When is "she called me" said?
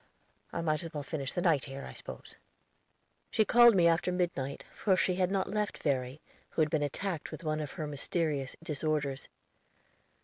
3.29-3.87